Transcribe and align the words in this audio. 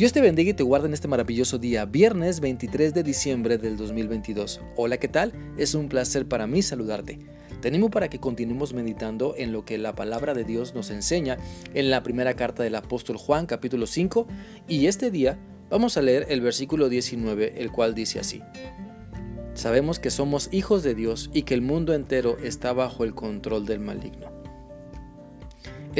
Dios 0.00 0.14
te 0.14 0.22
bendiga 0.22 0.52
y 0.52 0.54
te 0.54 0.62
guarde 0.62 0.88
en 0.88 0.94
este 0.94 1.08
maravilloso 1.08 1.58
día, 1.58 1.84
viernes 1.84 2.40
23 2.40 2.94
de 2.94 3.02
diciembre 3.02 3.58
del 3.58 3.76
2022. 3.76 4.62
Hola, 4.76 4.96
¿qué 4.96 5.08
tal? 5.08 5.34
Es 5.58 5.74
un 5.74 5.90
placer 5.90 6.26
para 6.26 6.46
mí 6.46 6.62
saludarte. 6.62 7.18
Tenemos 7.60 7.90
para 7.90 8.08
que 8.08 8.18
continuemos 8.18 8.72
meditando 8.72 9.34
en 9.36 9.52
lo 9.52 9.66
que 9.66 9.76
la 9.76 9.94
palabra 9.94 10.32
de 10.32 10.44
Dios 10.44 10.74
nos 10.74 10.88
enseña 10.88 11.36
en 11.74 11.90
la 11.90 12.02
primera 12.02 12.32
carta 12.32 12.62
del 12.62 12.76
apóstol 12.76 13.18
Juan, 13.18 13.44
capítulo 13.44 13.86
5, 13.86 14.26
y 14.68 14.86
este 14.86 15.10
día 15.10 15.38
vamos 15.68 15.98
a 15.98 16.00
leer 16.00 16.24
el 16.30 16.40
versículo 16.40 16.88
19, 16.88 17.60
el 17.60 17.70
cual 17.70 17.94
dice 17.94 18.20
así. 18.20 18.40
Sabemos 19.52 19.98
que 19.98 20.08
somos 20.08 20.48
hijos 20.50 20.82
de 20.82 20.94
Dios 20.94 21.28
y 21.34 21.42
que 21.42 21.52
el 21.52 21.60
mundo 21.60 21.92
entero 21.92 22.38
está 22.42 22.72
bajo 22.72 23.04
el 23.04 23.14
control 23.14 23.66
del 23.66 23.80
maligno. 23.80 24.39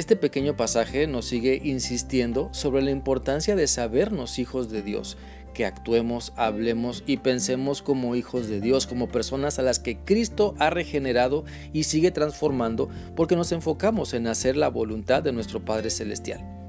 Este 0.01 0.17
pequeño 0.17 0.57
pasaje 0.57 1.07
nos 1.07 1.27
sigue 1.27 1.61
insistiendo 1.63 2.49
sobre 2.53 2.81
la 2.81 2.91
importancia 2.91 3.55
de 3.55 3.67
sabernos 3.67 4.39
hijos 4.39 4.71
de 4.71 4.81
Dios, 4.81 5.19
que 5.53 5.67
actuemos, 5.67 6.33
hablemos 6.37 7.05
y 7.07 7.19
pensemos 7.19 7.83
como 7.83 8.17
hijos 8.17 8.49
de 8.49 8.63
Dios, 8.63 8.87
como 8.87 9.09
personas 9.09 9.59
a 9.59 9.63
las 9.63 9.79
que 9.79 9.99
Cristo 9.99 10.55
ha 10.59 10.71
regenerado 10.71 11.45
y 11.75 11.83
sigue 11.83 12.13
transformando 12.13 12.89
porque 13.15 13.37
nos 13.37 13.53
enfocamos 13.53 14.15
en 14.15 14.27
hacer 14.27 14.57
la 14.57 14.71
voluntad 14.71 15.23
de 15.23 15.33
nuestro 15.33 15.63
Padre 15.67 15.91
Celestial. 15.91 16.60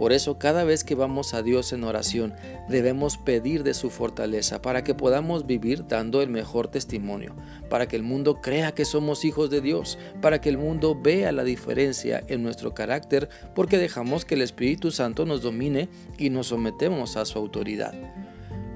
Por 0.00 0.14
eso 0.14 0.38
cada 0.38 0.64
vez 0.64 0.82
que 0.82 0.94
vamos 0.94 1.34
a 1.34 1.42
Dios 1.42 1.74
en 1.74 1.84
oración 1.84 2.32
debemos 2.70 3.18
pedir 3.18 3.64
de 3.64 3.74
su 3.74 3.90
fortaleza 3.90 4.62
para 4.62 4.82
que 4.82 4.94
podamos 4.94 5.44
vivir 5.44 5.86
dando 5.88 6.22
el 6.22 6.30
mejor 6.30 6.68
testimonio, 6.68 7.36
para 7.68 7.86
que 7.86 7.96
el 7.96 8.02
mundo 8.02 8.40
crea 8.40 8.72
que 8.72 8.86
somos 8.86 9.26
hijos 9.26 9.50
de 9.50 9.60
Dios, 9.60 9.98
para 10.22 10.40
que 10.40 10.48
el 10.48 10.56
mundo 10.56 10.98
vea 10.98 11.32
la 11.32 11.44
diferencia 11.44 12.24
en 12.28 12.42
nuestro 12.42 12.72
carácter 12.72 13.28
porque 13.54 13.76
dejamos 13.76 14.24
que 14.24 14.36
el 14.36 14.40
Espíritu 14.40 14.90
Santo 14.90 15.26
nos 15.26 15.42
domine 15.42 15.90
y 16.16 16.30
nos 16.30 16.46
sometemos 16.46 17.18
a 17.18 17.26
su 17.26 17.38
autoridad. 17.38 17.92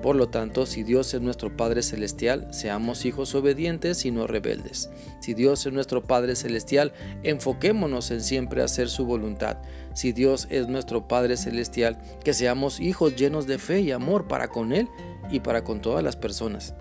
Por 0.04 0.16
lo 0.16 0.28
tanto, 0.28 0.66
si 0.66 0.82
Dios 0.82 1.14
es 1.14 1.22
nuestro 1.22 1.56
Padre 1.56 1.82
Celestial, 1.82 2.48
seamos 2.52 3.06
hijos 3.06 3.34
obedientes 3.34 4.04
y 4.04 4.10
no 4.10 4.26
rebeldes. 4.26 4.90
Si 5.20 5.32
Dios 5.32 5.64
es 5.64 5.72
nuestro 5.72 6.02
Padre 6.02 6.36
Celestial, 6.36 6.92
enfoquémonos 7.22 8.10
en 8.10 8.20
siempre 8.20 8.60
hacer 8.60 8.90
su 8.90 9.06
voluntad. 9.06 9.56
Si 9.94 10.12
Dios 10.12 10.46
es 10.50 10.68
nuestro 10.68 11.08
Padre 11.08 11.38
Celestial, 11.38 11.96
que 12.22 12.34
seamos 12.34 12.80
hijos 12.80 13.16
llenos 13.16 13.46
de 13.46 13.56
fe 13.56 13.80
y 13.80 13.92
amor 13.92 14.28
para 14.28 14.48
con 14.48 14.74
Él 14.74 14.88
y 15.30 15.40
para 15.40 15.64
con 15.64 15.80
todas 15.80 16.04
las 16.04 16.16
personas. 16.16 16.74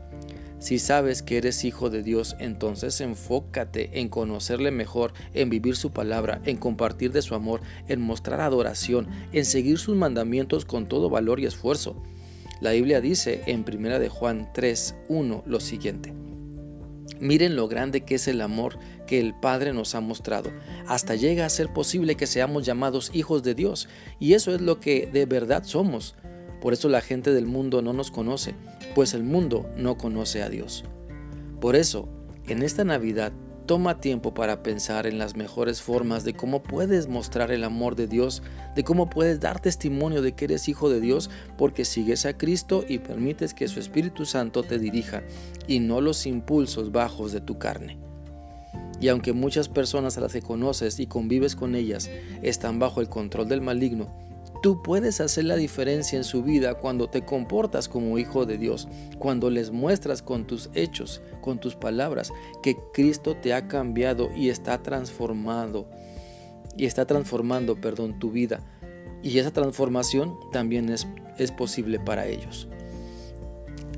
Si 0.60 0.78
sabes 0.78 1.24
que 1.24 1.38
eres 1.38 1.64
hijo 1.64 1.90
de 1.90 2.04
Dios, 2.04 2.36
entonces 2.40 3.00
enfócate 3.00 4.02
en 4.02 4.10
conocerle 4.10 4.72
mejor, 4.72 5.14
en 5.34 5.50
vivir 5.50 5.78
su 5.78 5.94
palabra, 5.94 6.42
en 6.44 6.58
compartir 6.58 7.14
de 7.14 7.22
su 7.22 7.36
amor, 7.36 7.62
en 7.88 8.02
mostrar 8.02 8.42
adoración, 8.42 9.08
en 9.32 9.46
seguir 9.46 9.78
sus 9.78 9.96
mandamientos 9.96 10.66
con 10.66 10.88
todo 10.88 11.10
valor 11.10 11.40
y 11.40 11.46
esfuerzo. 11.46 12.04
La 12.64 12.72
Biblia 12.72 13.02
dice 13.02 13.42
en 13.46 13.66
1 13.68 14.00
de 14.00 14.08
Juan 14.08 14.50
3, 14.54 14.96
1 15.10 15.44
lo 15.46 15.60
siguiente. 15.60 16.14
Miren 17.20 17.58
lo 17.58 17.68
grande 17.68 18.06
que 18.06 18.16
es 18.16 18.30
el 18.30 18.40
amor 18.40 18.80
que 19.06 19.20
el 19.20 19.34
Padre 19.34 19.74
nos 19.74 19.96
ha 19.96 20.00
mostrado. 20.00 20.50
Hasta 20.88 21.16
llega 21.16 21.46
a 21.46 21.50
ser 21.50 21.74
posible 21.74 22.16
que 22.16 22.26
seamos 22.26 22.66
llamados 22.66 23.12
hijos 23.14 23.44
de 23.44 23.54
Dios. 23.54 23.90
Y 24.18 24.32
eso 24.32 24.56
es 24.56 24.62
lo 24.62 24.80
que 24.80 25.10
de 25.12 25.26
verdad 25.26 25.66
somos. 25.66 26.16
Por 26.62 26.72
eso 26.72 26.88
la 26.88 27.02
gente 27.02 27.34
del 27.34 27.48
mundo 27.48 27.82
no 27.82 27.92
nos 27.92 28.12
conoce, 28.12 28.56
pues 28.96 29.14
el 29.14 29.24
mundo 29.24 29.70
no 29.76 29.98
conoce 29.98 30.42
a 30.42 30.48
Dios. 30.48 30.86
Por 31.60 31.76
eso, 31.76 32.08
en 32.48 32.64
esta 32.64 32.86
Navidad 32.86 33.34
Toma 33.66 34.02
tiempo 34.02 34.34
para 34.34 34.62
pensar 34.62 35.08
en 35.08 35.18
las 35.18 35.38
mejores 35.38 35.82
formas 35.82 36.26
de 36.26 36.34
cómo 36.34 36.62
puedes 36.62 37.08
mostrar 37.08 37.50
el 37.50 37.64
amor 37.64 37.96
de 37.96 38.08
Dios, 38.08 38.44
de 38.76 38.84
cómo 38.84 39.10
puedes 39.10 39.40
dar 39.40 39.62
testimonio 39.62 40.22
de 40.22 40.34
que 40.34 40.46
eres 40.46 40.68
hijo 40.68 40.90
de 40.90 41.00
Dios 41.00 41.30
porque 41.58 41.86
sigues 41.86 42.26
a 42.26 42.38
Cristo 42.38 42.84
y 42.86 42.98
permites 42.98 43.54
que 43.54 43.70
su 43.70 43.80
Espíritu 43.80 44.26
Santo 44.26 44.64
te 44.64 44.80
dirija 44.80 45.24
y 45.66 45.80
no 45.80 46.02
los 46.02 46.26
impulsos 46.26 46.92
bajos 46.92 47.32
de 47.32 47.40
tu 47.40 47.58
carne. 47.58 47.98
Y 49.00 49.08
aunque 49.08 49.32
muchas 49.32 49.70
personas 49.70 50.18
a 50.18 50.22
las 50.22 50.34
que 50.34 50.42
conoces 50.42 51.00
y 51.00 51.08
convives 51.08 51.56
con 51.56 51.76
ellas 51.76 52.10
están 52.42 52.80
bajo 52.80 53.00
el 53.00 53.08
control 53.08 53.48
del 53.48 53.62
maligno, 53.62 54.14
Tú 54.64 54.82
puedes 54.82 55.20
hacer 55.20 55.44
la 55.44 55.58
diferencia 55.58 56.16
en 56.16 56.24
su 56.24 56.42
vida 56.42 56.76
cuando 56.76 57.10
te 57.10 57.26
comportas 57.26 57.90
como 57.90 58.18
hijo 58.18 58.46
de 58.46 58.58
Dios, 58.58 58.88
cuando 59.20 59.50
les 59.50 59.72
muestras 59.72 60.22
con 60.22 60.48
tus 60.48 60.70
hechos, 60.74 61.22
con 61.42 61.60
tus 61.60 61.76
palabras, 61.76 62.32
que 62.62 62.78
Cristo 62.94 63.36
te 63.36 63.54
ha 63.54 63.68
cambiado 63.68 64.30
y 64.34 64.48
está 64.48 64.82
transformado, 64.82 65.90
y 66.78 66.86
está 66.86 67.06
transformando, 67.06 67.76
perdón, 67.76 68.20
tu 68.20 68.32
vida. 68.32 68.62
Y 69.22 69.38
esa 69.38 69.52
transformación 69.52 70.34
también 70.54 70.88
es, 70.88 71.10
es 71.38 71.52
posible 71.52 72.00
para 72.00 72.26
ellos. 72.28 72.70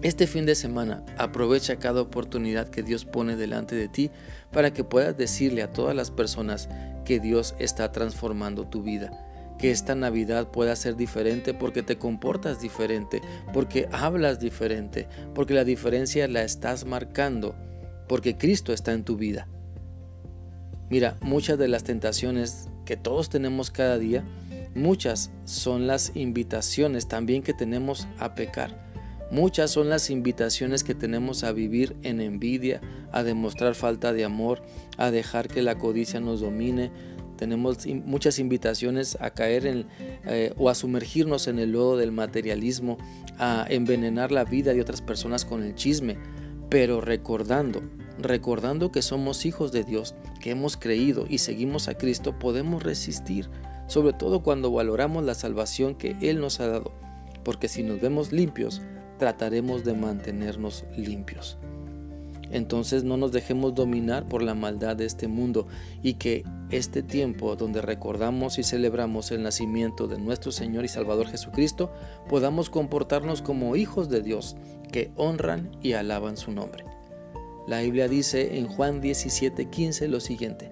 Este 0.02 0.26
fin 0.26 0.48
de 0.48 0.56
semana 0.56 1.06
aprovecha 1.20 1.76
cada 1.76 2.02
oportunidad 2.02 2.70
que 2.70 2.82
Dios 2.82 3.06
pone 3.06 3.36
delante 3.36 3.76
de 3.76 3.88
ti 3.88 4.10
para 4.52 4.74
que 4.74 4.84
puedas 4.84 5.16
decirle 5.16 5.62
a 5.62 5.72
todas 5.72 5.96
las 5.96 6.10
personas 6.10 6.70
que 7.06 7.20
Dios 7.20 7.54
está 7.60 7.92
transformando 7.92 8.66
tu 8.66 8.82
vida 8.82 9.25
que 9.58 9.72
esta 9.72 9.96
Navidad 9.96 10.52
pueda 10.52 10.76
ser 10.76 10.96
diferente 10.96 11.54
porque 11.54 11.84
te 11.84 11.98
comportas 11.98 12.62
diferente, 12.62 13.22
porque 13.54 13.88
hablas 13.92 14.40
diferente, 14.40 15.08
porque 15.34 15.54
la 15.54 15.64
diferencia 15.64 16.28
la 16.28 16.44
estás 16.44 16.86
marcando, 16.86 17.56
porque 18.08 18.38
Cristo 18.38 18.74
está 18.74 18.94
en 18.94 19.04
tu 19.04 19.16
vida. 19.18 19.48
Mira, 20.90 21.18
muchas 21.22 21.58
de 21.58 21.68
las 21.68 21.84
tentaciones 21.84 22.70
que 22.86 22.98
todos 22.98 23.30
tenemos 23.30 23.72
cada 23.72 23.98
día, 23.98 24.24
muchas 24.76 25.32
son 25.46 25.88
las 25.88 26.16
invitaciones 26.16 27.08
también 27.08 27.42
que 27.42 27.54
tenemos 27.54 28.08
a 28.20 28.36
pecar. 28.36 28.86
Muchas 29.32 29.72
son 29.72 29.90
las 29.90 30.12
invitaciones 30.12 30.84
que 30.84 30.94
tenemos 30.94 31.44
a 31.44 31.52
vivir 31.52 31.96
en 32.04 32.22
envidia, 32.22 32.80
a 33.12 33.24
demostrar 33.24 33.74
falta 33.74 34.14
de 34.14 34.24
amor, 34.24 34.62
a 34.98 35.10
dejar 35.10 35.48
que 35.48 35.64
la 35.64 35.80
codicia 35.80 36.20
nos 36.20 36.42
domine, 36.42 36.92
tenemos 37.36 37.86
muchas 38.06 38.40
invitaciones 38.40 39.18
a 39.20 39.32
caer 39.32 39.66
en, 39.66 39.88
eh, 40.26 40.54
o 40.58 40.70
a 40.70 40.76
sumergirnos 40.76 41.48
en 41.48 41.60
el 41.60 41.72
lodo 41.72 41.98
del 41.98 42.12
materialismo, 42.12 42.98
a 43.38 43.66
envenenar 43.70 44.32
la 44.32 44.46
vida 44.46 44.74
de 44.74 44.82
otras 44.82 45.02
personas 45.02 45.46
con 45.46 45.64
el 45.64 45.76
chisme, 45.76 46.18
pero 46.70 47.02
recordando, 47.02 47.82
recordando 48.20 48.92
que 48.92 49.02
somos 49.02 49.46
hijos 49.46 49.72
de 49.72 49.84
Dios, 49.84 50.16
que 50.42 50.52
hemos 50.52 50.78
creído 50.78 51.26
y 51.30 51.40
seguimos 51.40 51.88
a 51.88 51.98
Cristo, 51.98 52.38
podemos 52.40 52.84
resistir, 52.84 53.50
sobre 53.88 54.14
todo 54.14 54.42
cuando 54.42 54.72
valoramos 54.72 55.24
la 55.24 55.36
salvación 55.36 55.96
que 55.96 56.16
Él 56.22 56.40
nos 56.40 56.60
ha 56.60 56.68
dado, 56.68 56.92
porque 57.44 57.68
si 57.68 57.84
nos 57.84 58.02
vemos 58.02 58.32
limpios, 58.32 58.82
trataremos 59.18 59.84
de 59.84 59.94
mantenernos 59.94 60.86
limpios. 60.98 61.58
Entonces 62.52 63.04
no 63.04 63.18
nos 63.18 63.32
dejemos 63.32 63.74
dominar 63.76 64.28
por 64.28 64.42
la 64.42 64.54
maldad 64.54 64.96
de 64.96 65.06
este 65.06 65.28
mundo 65.28 65.68
y 66.04 66.16
que 66.16 66.44
este 66.70 67.04
tiempo 67.04 67.56
donde 67.56 67.82
recordamos 67.82 68.58
y 68.60 68.64
celebramos 68.64 69.32
el 69.32 69.44
nacimiento 69.44 70.08
de 70.08 70.20
nuestro 70.20 70.52
Señor 70.52 70.86
y 70.86 70.88
Salvador 70.88 71.28
Jesucristo 71.28 71.92
podamos 72.30 72.70
comportarnos 72.70 73.42
como 73.42 73.76
hijos 73.76 74.10
de 74.10 74.22
Dios 74.22 74.56
que 74.92 75.12
honran 75.16 75.72
y 75.82 75.94
alaban 75.94 76.38
su 76.38 76.52
nombre. 76.52 76.86
La 77.68 77.82
Biblia 77.82 78.08
dice 78.08 78.58
en 78.58 78.68
Juan 78.68 79.02
17:15 79.02 80.08
lo 80.08 80.20
siguiente, 80.20 80.72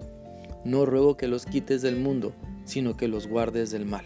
no 0.63 0.85
ruego 0.85 1.17
que 1.17 1.27
los 1.27 1.45
quites 1.45 1.81
del 1.81 1.97
mundo, 1.97 2.33
sino 2.65 2.95
que 2.95 3.07
los 3.07 3.27
guardes 3.27 3.71
del 3.71 3.85
mal. 3.85 4.05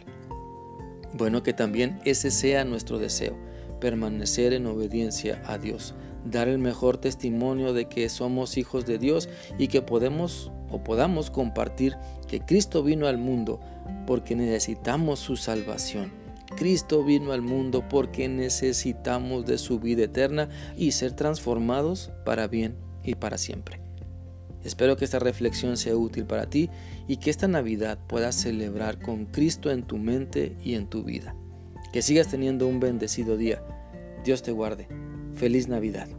Bueno, 1.14 1.44
que 1.44 1.54
también 1.54 2.00
ese 2.06 2.32
sea 2.32 2.64
nuestro 2.64 2.98
deseo, 2.98 3.36
permanecer 3.80 4.54
en 4.54 4.66
obediencia 4.68 5.42
a 5.46 5.58
Dios 5.58 5.96
dar 6.32 6.48
el 6.48 6.60
mejor 6.60 6.98
testimonio 6.98 7.74
de 7.74 7.88
que 7.88 8.10
somos 8.10 8.58
hijos 8.58 8.86
de 8.86 8.98
Dios 8.98 9.30
y 9.58 9.68
que 9.68 9.82
podemos 9.82 10.52
o 10.70 10.84
podamos 10.84 11.32
compartir 11.32 11.96
que 12.28 12.42
Cristo 12.42 12.84
vino 12.84 13.08
al 13.08 13.18
mundo 13.18 13.60
porque 14.06 14.36
necesitamos 14.36 15.20
su 15.20 15.38
salvación. 15.38 16.12
Cristo 16.56 17.04
vino 17.04 17.34
al 17.34 17.42
mundo 17.42 17.84
porque 17.88 18.28
necesitamos 18.28 19.46
de 19.46 19.58
su 19.58 19.80
vida 19.80 20.04
eterna 20.04 20.50
y 20.76 20.92
ser 20.92 21.14
transformados 21.14 22.12
para 22.26 22.48
bien 22.48 22.76
y 23.04 23.16
para 23.16 23.38
siempre. 23.38 23.80
Espero 24.64 24.98
que 24.98 25.06
esta 25.06 25.20
reflexión 25.20 25.78
sea 25.78 25.96
útil 25.96 26.26
para 26.26 26.50
ti 26.50 26.70
y 27.08 27.18
que 27.18 27.30
esta 27.30 27.48
Navidad 27.48 28.00
puedas 28.08 28.36
celebrar 28.36 29.00
con 29.00 29.26
Cristo 29.26 29.72
en 29.72 29.84
tu 29.84 29.98
mente 29.98 30.58
y 30.64 30.74
en 30.74 30.88
tu 30.88 31.04
vida. 31.04 31.36
Que 31.94 32.02
sigas 32.02 32.30
teniendo 32.30 32.68
un 32.68 32.80
bendecido 32.80 33.38
día. 33.38 33.64
Dios 34.26 34.42
te 34.42 34.52
guarde. 34.52 34.88
Feliz 35.36 35.68
Navidad. 35.68 36.10